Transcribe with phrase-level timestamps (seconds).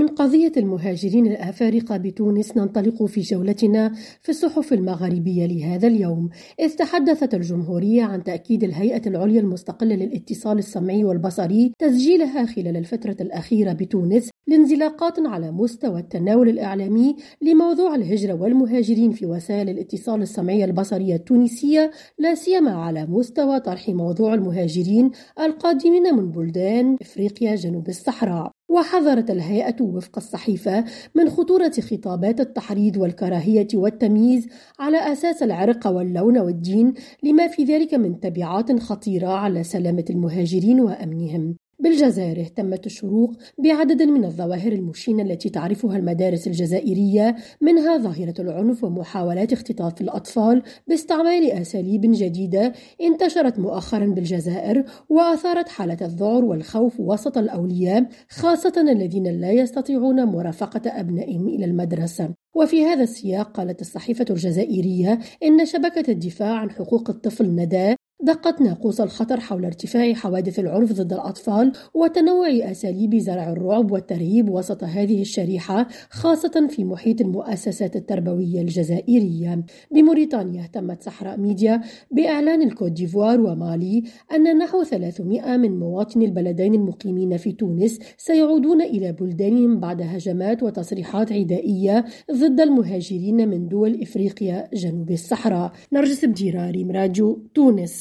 [0.00, 6.28] من قضية المهاجرين الأفارقة بتونس ننطلق في جولتنا في الصحف المغاربية لهذا اليوم.
[6.60, 13.72] إذ تحدثت الجمهورية عن تأكيد الهيئة العليا المستقلة للاتصال السمعي والبصري تسجيلها خلال الفترة الأخيرة
[13.72, 21.90] بتونس لانزلاقات على مستوى التناول الإعلامي لموضوع الهجرة والمهاجرين في وسائل الاتصال السمعية البصرية التونسية
[22.18, 25.10] لا سيما على مستوى طرح موضوع المهاجرين
[25.40, 28.59] القادمين من بلدان إفريقيا جنوب الصحراء.
[28.70, 30.84] وحذرت الهيئة وفق الصحيفة
[31.14, 38.20] من خطورة خطابات التحريض والكراهية والتمييز على أساس العرق واللون والدين لما في ذلك من
[38.20, 41.56] تبعات خطيرة على سلامة المهاجرين وأمنهم.
[41.80, 49.52] بالجزائر اهتمت الشروق بعدد من الظواهر المشينة التي تعرفها المدارس الجزائرية منها ظاهرة العنف ومحاولات
[49.52, 58.92] اختطاف الأطفال باستعمال أساليب جديدة انتشرت مؤخرا بالجزائر وأثارت حالة الذعر والخوف وسط الأولياء خاصة
[58.92, 62.34] الذين لا يستطيعون مرافقة أبنائهم إلى المدرسة.
[62.56, 69.00] وفي هذا السياق قالت الصحيفة الجزائرية إن شبكة الدفاع عن حقوق الطفل ندى دقت ناقوس
[69.00, 75.88] الخطر حول ارتفاع حوادث العنف ضد الأطفال وتنوع أساليب زرع الرعب والترهيب وسط هذه الشريحة
[76.10, 79.64] خاصة في محيط المؤسسات التربوية الجزائرية.
[79.90, 84.02] بموريتانيا اهتمت صحراء ميديا بإعلان الكوت ديفوار ومالي
[84.34, 91.32] أن نحو 300 من مواطني البلدين المقيمين في تونس سيعودون إلى بلدانهم بعد هجمات وتصريحات
[91.32, 95.72] عدائية ضد المهاجرين من دول إفريقيا جنوب الصحراء.
[95.92, 98.00] نرجس بديراري مراجو تونس.